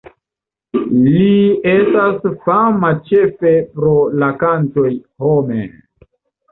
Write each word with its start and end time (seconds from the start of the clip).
Li 1.01 1.35
estas 1.73 2.17
fama 2.47 2.91
ĉefe 3.11 3.55
pro 3.77 3.93
la 4.25 4.35
kantoj 4.43 4.91
"Home! 5.27 5.63